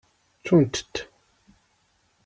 Ttunt-t. 0.37 0.95